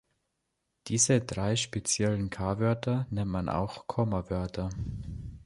[0.87, 4.71] Diese drei speziellen K-Wörter nennt man auch "Komma-Wörter".